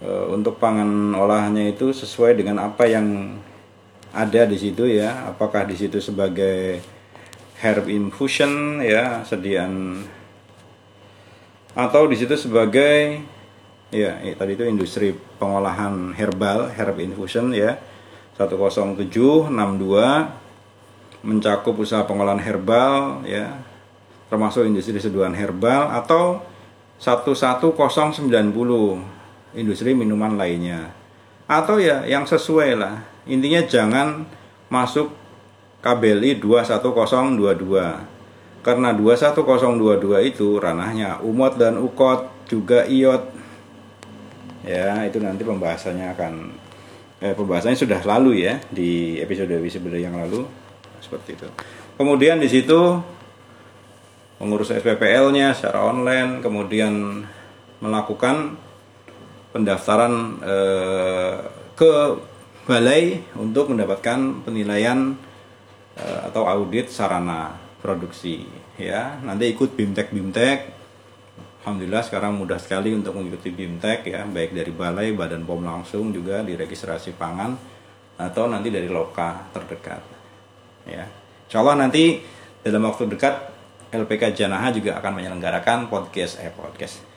Eh, 0.00 0.26
untuk 0.32 0.56
pangan 0.56 1.12
olahannya 1.12 1.76
itu 1.76 1.92
sesuai 1.92 2.32
dengan 2.32 2.56
apa 2.64 2.88
yang 2.88 3.36
ada 4.16 4.48
di 4.48 4.56
situ 4.56 4.88
ya. 4.88 5.28
Apakah 5.28 5.68
di 5.68 5.76
situ 5.76 6.00
sebagai 6.00 6.80
herb 7.60 7.84
infusion 7.84 8.80
ya 8.80 9.20
sediaan 9.28 10.00
atau 11.76 12.08
di 12.08 12.16
situ 12.16 12.32
sebagai 12.32 13.20
ya, 13.90 14.22
ya 14.22 14.34
tadi 14.38 14.54
itu 14.54 14.64
industri 14.66 15.14
pengolahan 15.38 16.14
herbal 16.14 16.70
herb 16.74 16.96
infusion 17.02 17.52
ya. 17.54 17.78
10762 18.38 19.52
mencakup 21.20 21.76
usaha 21.76 22.08
pengolahan 22.08 22.40
herbal 22.40 23.20
ya. 23.28 23.60
Termasuk 24.32 24.64
industri 24.64 24.96
seduhan 24.96 25.34
herbal 25.36 25.90
atau 25.92 26.40
11090 27.02 28.24
industri 29.58 29.92
minuman 29.92 30.38
lainnya. 30.38 30.94
Atau 31.50 31.82
ya 31.82 32.06
yang 32.06 32.24
sesuai 32.24 32.78
lah. 32.78 33.04
Intinya 33.28 33.60
jangan 33.66 34.24
masuk 34.72 35.12
KBLI 35.82 36.38
21022 36.40 38.20
karena 38.60 38.92
21022 38.92 40.30
itu 40.30 40.60
ranahnya. 40.60 41.18
Umot 41.24 41.56
dan 41.56 41.80
ukot 41.80 42.28
juga 42.48 42.84
iot 42.84 43.39
ya 44.64 45.04
itu 45.08 45.18
nanti 45.22 45.42
pembahasannya 45.44 46.06
akan 46.16 46.32
eh, 47.20 47.34
pembahasannya 47.36 47.78
sudah 47.78 48.00
lalu 48.04 48.44
ya 48.44 48.60
di 48.72 49.20
episode 49.20 49.52
episode 49.52 49.92
yang 49.96 50.16
lalu. 50.16 50.44
Seperti 51.00 51.36
itu. 51.36 51.48
Kemudian 51.96 52.40
di 52.40 52.48
situ 52.48 53.00
mengurus 54.40 54.72
SPPL-nya 54.72 55.52
secara 55.52 55.84
online 55.84 56.40
kemudian 56.40 57.24
melakukan 57.84 58.56
pendaftaran 59.52 60.40
eh, 60.40 61.36
ke 61.76 61.92
balai 62.64 63.20
untuk 63.36 63.72
mendapatkan 63.72 64.44
penilaian 64.44 65.16
eh, 65.96 66.20
atau 66.28 66.48
audit 66.48 66.88
sarana 66.88 67.56
produksi. 67.80 68.44
Ya 68.80 69.20
nanti 69.20 69.52
ikut 69.52 69.76
bimtek 69.76 70.12
bimtek 70.12 70.79
alhamdulillah 71.60 72.02
sekarang 72.04 72.40
mudah 72.40 72.56
sekali 72.56 72.92
untuk 72.96 73.16
mengikuti 73.16 73.52
bimtek 73.52 74.08
ya 74.08 74.24
baik 74.24 74.56
dari 74.56 74.72
balai 74.72 75.12
badan 75.12 75.44
pom 75.44 75.60
langsung 75.60 76.12
juga 76.12 76.40
di 76.40 76.56
registrasi 76.56 77.16
pangan 77.16 77.52
atau 78.20 78.48
nanti 78.48 78.68
dari 78.68 78.88
loka 78.88 79.48
terdekat 79.52 80.02
ya 80.88 81.04
insya 81.48 81.58
Allah 81.60 81.86
nanti 81.86 82.20
dalam 82.60 82.84
waktu 82.88 83.08
dekat 83.08 83.34
LPK 83.90 84.36
Janaha 84.36 84.70
juga 84.70 85.00
akan 85.02 85.18
menyelenggarakan 85.18 85.90
podcast 85.90 86.38
eh 86.38 86.52
podcast 86.52 87.10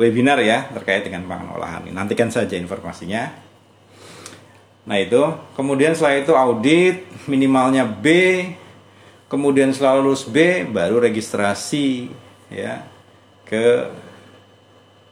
webinar 0.00 0.40
ya 0.40 0.72
terkait 0.72 1.04
dengan 1.04 1.28
pangan 1.28 1.60
olahan. 1.60 1.84
Nantikan 1.92 2.32
saja 2.32 2.56
informasinya. 2.56 3.28
Nah 4.88 4.96
itu, 4.96 5.20
kemudian 5.52 5.92
setelah 5.92 6.24
itu 6.24 6.32
audit 6.32 7.04
minimalnya 7.28 7.84
B, 7.84 8.08
kemudian 9.28 9.76
setelah 9.76 10.00
lulus 10.00 10.24
B 10.24 10.64
baru 10.64 11.04
registrasi 11.04 12.08
ya 12.48 12.80
ke 13.50 13.66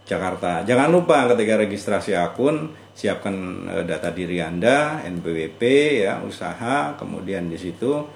Jakarta. 0.07 0.63
Jangan 0.63 0.89
lupa 0.89 1.27
ketika 1.35 1.59
registrasi 1.59 2.15
akun 2.15 2.71
siapkan 2.95 3.67
eh, 3.67 3.85
data 3.85 4.15
diri 4.15 4.39
Anda, 4.39 5.03
NPWP 5.03 5.63
ya, 6.07 6.23
usaha, 6.23 6.95
kemudian 6.95 7.51
di 7.51 7.59
situ 7.59 8.07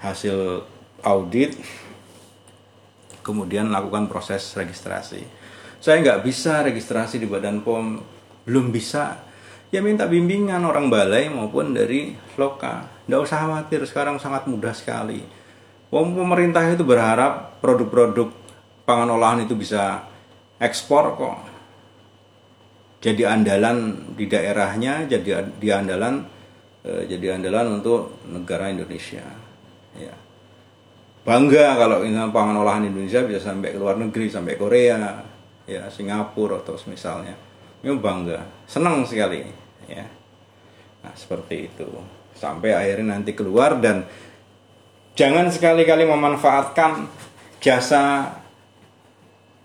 hasil 0.00 0.64
audit 1.04 1.54
kemudian 3.26 3.74
lakukan 3.74 4.06
proses 4.06 4.54
registrasi. 4.54 5.18
Saya 5.82 5.98
nggak 5.98 6.22
bisa 6.22 6.62
registrasi 6.62 7.18
di 7.18 7.26
Badan 7.26 7.66
POM 7.66 7.98
belum 8.46 8.70
bisa. 8.70 9.18
Ya 9.74 9.82
minta 9.82 10.06
bimbingan 10.06 10.62
orang 10.62 10.86
balai 10.86 11.26
maupun 11.26 11.74
dari 11.74 12.14
loka. 12.38 12.86
Nggak 13.10 13.20
usah 13.26 13.38
khawatir 13.42 13.82
sekarang 13.82 14.22
sangat 14.22 14.46
mudah 14.46 14.70
sekali. 14.70 15.18
Pemerintah 15.90 16.62
itu 16.70 16.86
berharap 16.86 17.58
produk-produk 17.58 18.45
pangan 18.86 19.10
olahan 19.18 19.42
itu 19.42 19.58
bisa 19.58 20.06
ekspor 20.62 21.18
kok. 21.18 21.38
Jadi 23.02 23.22
andalan 23.26 24.08
di 24.16 24.24
daerahnya 24.30 25.04
jadi 25.04 25.52
di 25.58 25.68
andalan 25.68 26.24
eh, 26.86 27.04
jadi 27.10 27.36
andalan 27.36 27.82
untuk 27.82 28.24
negara 28.30 28.72
Indonesia. 28.72 29.26
Ya. 29.98 30.14
Bangga 31.26 31.74
kalau 31.74 32.06
pangan 32.30 32.56
olahan 32.62 32.86
Indonesia 32.86 33.26
bisa 33.26 33.50
sampai 33.50 33.74
ke 33.74 33.78
luar 33.82 33.98
negeri 33.98 34.30
sampai 34.30 34.54
Korea 34.54 35.18
ya 35.66 35.90
Singapura 35.90 36.62
atau 36.62 36.78
misalnya 36.86 37.34
ini 37.82 37.98
bangga 37.98 38.66
senang 38.70 39.02
sekali 39.02 39.42
ya. 39.90 40.06
Nah 41.02 41.14
seperti 41.18 41.66
itu. 41.66 41.86
Sampai 42.36 42.76
akhirnya 42.76 43.16
nanti 43.16 43.32
keluar 43.32 43.80
dan 43.80 44.04
jangan 45.16 45.48
sekali-kali 45.48 46.04
memanfaatkan 46.04 47.08
jasa 47.58 48.28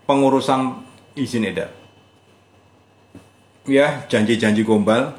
pengurusan 0.06 0.82
izin 1.14 1.48
edar. 1.48 1.70
Ya 3.68 4.02
janji-janji 4.10 4.66
gombal 4.66 5.14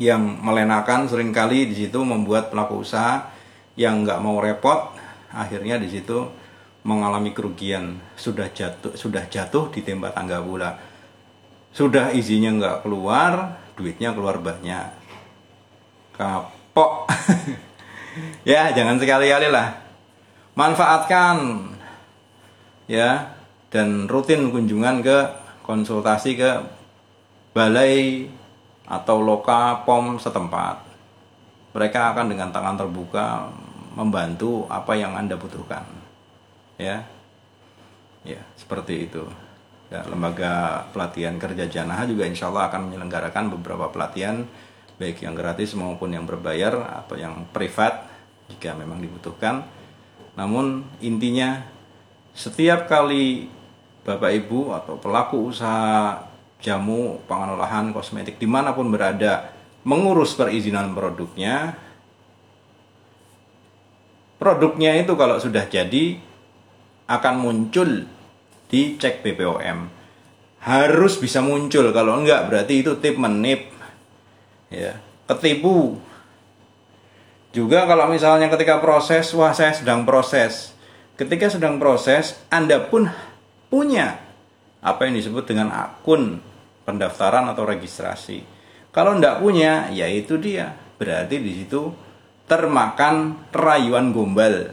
yang 0.00 0.40
melenakan 0.40 1.04
sering 1.04 1.28
kali 1.30 1.68
di 1.68 1.84
situ 1.84 2.00
membuat 2.00 2.48
pelaku 2.48 2.80
usaha 2.80 3.28
yang 3.76 4.04
nggak 4.04 4.20
mau 4.24 4.40
repot 4.40 4.96
akhirnya 5.32 5.76
di 5.76 5.92
situ 5.92 6.24
mengalami 6.88 7.36
kerugian. 7.36 8.00
Sudah 8.16 8.48
jatuh 8.48 8.96
sudah 8.96 9.28
jatuh 9.28 9.68
di 9.68 9.84
tembak 9.84 10.16
tangga 10.16 10.40
pula. 10.40 10.80
Sudah 11.72 12.12
izinnya 12.16 12.52
nggak 12.56 12.88
keluar 12.88 13.60
duitnya 13.76 14.12
keluar 14.16 14.40
banyak. 14.40 14.86
Kapok. 16.16 16.92
Ya 18.44 18.68
jangan 18.76 19.00
sekali-kali 19.00 19.48
lah. 19.48 19.72
Manfaatkan. 20.52 21.64
Ya 22.84 23.32
dan 23.72 24.04
rutin 24.06 24.52
kunjungan 24.52 25.00
ke 25.00 25.18
konsultasi 25.64 26.36
ke 26.36 26.60
balai 27.56 28.28
atau 28.84 29.24
loka 29.24 29.80
pom 29.88 30.20
setempat. 30.20 30.84
Mereka 31.72 32.12
akan 32.12 32.28
dengan 32.28 32.52
tangan 32.52 32.76
terbuka 32.76 33.48
membantu 33.96 34.68
apa 34.68 34.92
yang 34.92 35.16
anda 35.16 35.40
butuhkan. 35.40 35.88
Ya. 36.76 37.08
Ya 38.22 38.44
seperti 38.60 39.08
itu. 39.08 39.24
Ya, 39.92 40.04
lembaga 40.08 40.84
pelatihan 40.92 41.36
kerja 41.36 41.68
Janaha 41.68 42.08
juga 42.08 42.24
insya 42.24 42.48
Allah 42.48 42.72
akan 42.72 42.88
menyelenggarakan 42.88 43.52
beberapa 43.56 43.92
pelatihan 43.92 44.44
baik 44.96 45.20
yang 45.20 45.36
gratis 45.36 45.76
maupun 45.76 46.16
yang 46.16 46.24
berbayar 46.24 47.04
atau 47.04 47.16
yang 47.20 47.44
privat 47.52 48.08
jika 48.48 48.72
memang 48.72 49.04
dibutuhkan. 49.04 49.64
Namun 50.32 50.84
intinya 51.04 51.60
setiap 52.32 52.88
kali 52.88 53.52
Bapak 54.02 54.30
Ibu 54.34 54.74
atau 54.74 54.98
pelaku 54.98 55.54
usaha 55.54 56.26
jamu, 56.58 57.22
pangan 57.26 57.54
olahan, 57.58 57.94
kosmetik 57.94 58.38
di 58.38 58.46
mana 58.50 58.74
pun 58.74 58.90
berada 58.90 59.50
mengurus 59.82 60.38
perizinan 60.38 60.94
produknya 60.94 61.74
produknya 64.38 64.98
itu 64.98 65.14
kalau 65.14 65.38
sudah 65.38 65.66
jadi 65.66 66.18
akan 67.06 67.34
muncul 67.38 68.06
di 68.70 68.98
cek 68.98 69.22
BPOM 69.22 70.02
harus 70.62 71.18
bisa 71.18 71.42
muncul 71.42 71.90
kalau 71.90 72.22
enggak 72.22 72.46
berarti 72.46 72.86
itu 72.86 72.94
tip 73.02 73.18
menip 73.18 73.70
ya. 74.72 74.96
Ketipu. 75.28 76.00
Juga 77.52 77.84
kalau 77.84 78.08
misalnya 78.08 78.48
ketika 78.48 78.80
proses 78.80 79.28
wah 79.36 79.52
saya 79.52 79.76
sedang 79.76 80.08
proses. 80.08 80.72
Ketika 81.20 81.52
sedang 81.52 81.76
proses 81.76 82.40
Anda 82.48 82.80
pun 82.80 83.12
punya 83.72 84.20
apa 84.84 85.08
yang 85.08 85.16
disebut 85.16 85.48
dengan 85.48 85.72
akun 85.72 86.44
pendaftaran 86.84 87.48
atau 87.48 87.64
registrasi 87.64 88.60
kalau 88.92 89.16
tidak 89.16 89.40
punya, 89.40 89.88
ya 89.88 90.04
itu 90.04 90.36
dia. 90.36 90.76
Berarti 91.00 91.40
di 91.40 91.64
situ 91.64 91.88
termakan 92.44 93.48
rayuan 93.48 94.12
gombal. 94.12 94.68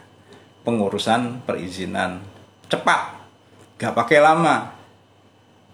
Pengurusan 0.64 1.44
perizinan 1.44 2.24
cepat, 2.72 3.20
gak 3.76 3.92
pakai 3.92 4.18
lama. 4.24 4.72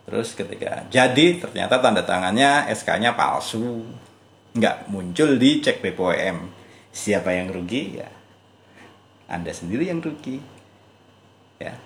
Terus 0.04 0.34
ketika 0.34 0.84
jadi 0.90 1.38
ternyata 1.38 1.78
tanda 1.78 2.02
tangannya 2.02 2.66
SK-nya 2.74 3.16
palsu, 3.16 3.87
nggak 4.52 4.90
muncul 4.92 5.40
di 5.40 5.62
cek 5.64 5.80
BPOM. 5.80 6.50
Siapa 6.92 7.30
yang 7.32 7.48
rugi 7.50 7.98
ya? 7.98 8.10
Anda 9.30 9.54
sendiri 9.54 9.88
yang 9.88 10.04
rugi. 10.04 10.37
Ya. 11.62 11.78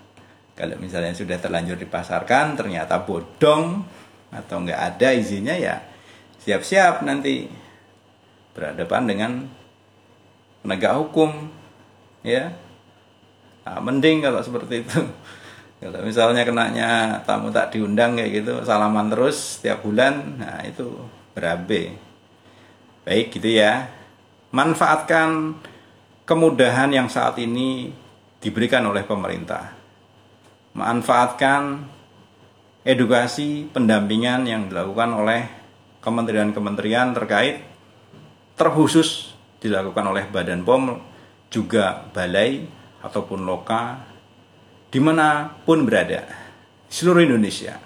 Kalau 0.59 0.75
misalnya 0.83 1.15
sudah 1.15 1.39
terlanjur 1.39 1.79
dipasarkan 1.79 2.59
ternyata 2.59 2.99
bodong 3.07 3.87
atau 4.35 4.57
nggak 4.59 4.81
ada 4.99 5.15
izinnya 5.15 5.55
ya 5.55 5.79
siap-siap 6.43 7.05
nanti 7.05 7.45
berhadapan 8.57 9.03
dengan 9.05 9.31
penegak 10.65 10.97
hukum 10.97 11.31
ya. 12.25 12.51
Nah, 13.69 13.85
mending 13.85 14.25
kalau 14.25 14.41
seperti 14.41 14.81
itu. 14.81 14.97
Kalau 15.79 16.03
misalnya 16.03 16.43
kenanya 16.43 17.23
tamu 17.23 17.55
tak 17.55 17.71
diundang 17.71 18.19
kayak 18.19 18.43
gitu 18.43 18.67
salaman 18.67 19.15
terus 19.15 19.63
setiap 19.63 19.87
bulan 19.87 20.43
nah 20.43 20.59
itu 20.67 20.91
berabe. 21.39 21.95
Baik 23.07 23.39
gitu 23.39 23.47
ya. 23.63 23.87
Manfaatkan 24.51 25.55
kemudahan 26.27 26.91
yang 26.91 27.07
saat 27.07 27.39
ini 27.39 27.95
diberikan 28.43 28.83
oleh 28.91 29.07
pemerintah 29.07 29.78
manfaatkan 30.79 31.83
edukasi 32.87 33.67
pendampingan 33.75 34.47
yang 34.47 34.71
dilakukan 34.71 35.11
oleh 35.19 35.51
kementerian-kementerian 35.99 37.11
terkait 37.13 37.67
terkhusus 38.55 39.35
dilakukan 39.59 40.07
oleh 40.07 40.31
Badan 40.31 40.63
POM 40.63 41.03
juga 41.51 42.07
balai 42.15 42.63
ataupun 43.03 43.43
loka 43.43 43.99
di 44.89 45.03
mana 45.03 45.51
pun 45.67 45.83
berada 45.83 46.25
seluruh 46.87 47.27
Indonesia. 47.27 47.77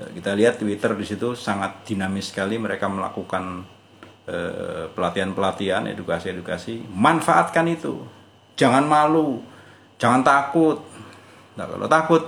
Kita 0.00 0.32
lihat 0.32 0.56
Twitter 0.56 0.96
di 0.96 1.04
situ 1.04 1.36
sangat 1.36 1.84
dinamis 1.84 2.32
sekali 2.32 2.56
mereka 2.56 2.88
melakukan 2.88 3.64
eh, 4.24 4.88
pelatihan-pelatihan 4.92 5.92
edukasi-edukasi. 5.92 6.88
Manfaatkan 6.88 7.68
itu. 7.68 8.00
Jangan 8.56 8.88
malu 8.88 9.44
jangan 10.00 10.24
takut 10.24 10.80
nah, 11.60 11.68
kalau 11.68 11.88
takut 11.92 12.22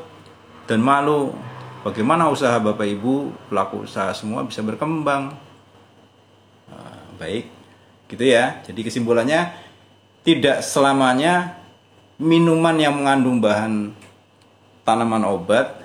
dan 0.68 0.84
malu 0.84 1.32
bagaimana 1.80 2.28
usaha 2.28 2.60
Bapak 2.60 2.84
Ibu 2.84 3.32
pelaku 3.48 3.88
usaha 3.88 4.12
semua 4.12 4.44
bisa 4.44 4.60
berkembang? 4.60 5.32
Nah, 6.68 7.00
baik 7.16 7.48
gitu 8.12 8.24
ya. 8.28 8.60
Jadi 8.68 8.84
kesimpulannya 8.84 9.48
tidak 10.20 10.60
selamanya 10.60 11.56
minuman 12.20 12.76
yang 12.76 12.94
mengandung 13.00 13.40
bahan 13.40 13.96
tanaman 14.84 15.24
obat 15.26 15.80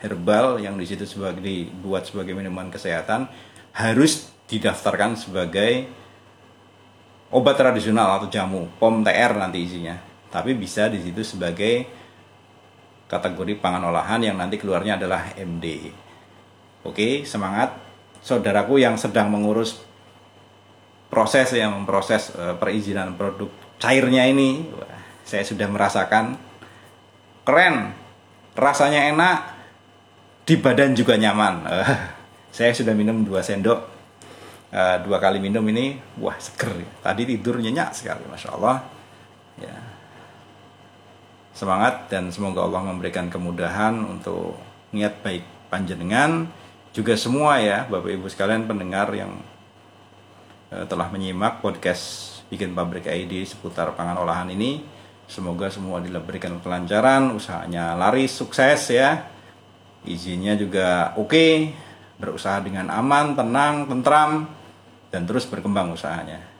herbal 0.00 0.62
yang 0.62 0.78
di 0.78 0.86
situ 0.86 1.04
sebagai 1.04 1.42
dibuat 1.42 2.08
sebagai 2.08 2.32
minuman 2.32 2.70
kesehatan 2.70 3.28
harus 3.76 4.30
didaftarkan 4.48 5.16
sebagai 5.16 5.88
obat 7.32 7.56
tradisional 7.56 8.20
atau 8.20 8.28
jamu 8.28 8.68
pom 8.76 9.00
TR 9.00 9.32
nanti 9.36 9.64
isinya. 9.64 9.96
Tapi 10.32 10.56
bisa 10.56 10.88
di 10.88 11.00
situ 11.00 11.20
sebagai 11.24 12.01
kategori 13.12 13.60
pangan 13.60 13.92
olahan 13.92 14.24
yang 14.24 14.40
nanti 14.40 14.56
keluarnya 14.56 14.96
adalah 14.96 15.36
MD. 15.36 15.92
Oke, 16.88 17.28
semangat 17.28 17.76
saudaraku 18.24 18.80
yang 18.80 18.96
sedang 18.96 19.28
mengurus 19.28 19.84
proses 21.12 21.52
yang 21.52 21.76
memproses 21.76 22.32
uh, 22.32 22.56
perizinan 22.56 23.12
produk 23.20 23.52
cairnya 23.76 24.24
ini. 24.24 24.64
Saya 25.28 25.44
sudah 25.44 25.68
merasakan 25.68 26.40
keren, 27.44 27.92
rasanya 28.56 29.12
enak, 29.12 29.38
di 30.48 30.56
badan 30.56 30.96
juga 30.96 31.20
nyaman. 31.20 31.54
Uh, 31.68 31.92
saya 32.56 32.72
sudah 32.72 32.96
minum 32.96 33.28
dua 33.28 33.44
sendok, 33.44 33.80
uh, 34.72 34.96
dua 35.04 35.20
kali 35.20 35.36
minum 35.36 35.62
ini, 35.68 36.00
wah 36.16 36.40
seger. 36.40 36.80
Tadi 37.04 37.22
tidur 37.28 37.60
nyenyak 37.60 37.92
sekali, 37.92 38.24
masya 38.24 38.56
Allah. 38.56 38.76
Ya, 39.60 39.91
semangat 41.52 42.08
dan 42.08 42.32
semoga 42.32 42.64
Allah 42.64 42.82
memberikan 42.84 43.28
kemudahan 43.28 43.96
untuk 44.04 44.56
niat 44.92 45.20
baik 45.20 45.44
panjenengan. 45.68 46.48
Juga 46.92 47.16
semua 47.16 47.56
ya 47.60 47.88
Bapak 47.88 48.12
Ibu 48.12 48.28
sekalian 48.28 48.68
pendengar 48.68 49.08
yang 49.16 49.40
uh, 50.72 50.84
telah 50.84 51.08
menyimak 51.08 51.64
podcast 51.64 52.36
bikin 52.52 52.76
pabrik 52.76 53.08
ID 53.08 53.48
seputar 53.48 53.96
pangan 53.96 54.20
olahan 54.20 54.52
ini. 54.52 54.84
Semoga 55.24 55.72
semua 55.72 56.04
diberikan 56.04 56.60
kelancaran 56.60 57.32
usahanya 57.32 57.96
laris 57.96 58.36
sukses 58.36 58.92
ya. 58.92 59.32
Izinnya 60.04 60.58
juga 60.58 61.16
oke 61.16 61.30
okay, 61.32 61.52
berusaha 62.20 62.60
dengan 62.60 62.92
aman 62.92 63.32
tenang 63.32 63.88
tentram 63.88 64.50
dan 65.08 65.24
terus 65.24 65.48
berkembang 65.48 65.94
usahanya 65.94 66.51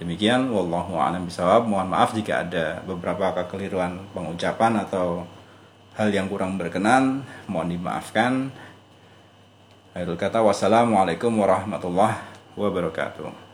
Demikian 0.00 0.48
wallahu 0.48 0.96
a'lam 0.96 1.28
bisawab. 1.28 1.68
Mohon 1.68 1.92
maaf 1.92 2.16
jika 2.16 2.48
ada 2.48 2.80
beberapa 2.88 3.36
kekeliruan 3.36 4.00
pengucapan 4.16 4.80
atau 4.80 5.28
hal 6.00 6.08
yang 6.08 6.24
kurang 6.24 6.56
berkenan, 6.56 7.20
mohon 7.44 7.68
dimaafkan. 7.68 8.48
Akhirul 9.92 10.16
kata 10.16 10.40
wassalamualaikum 10.40 11.36
warahmatullahi 11.36 12.16
wabarakatuh. 12.56 13.49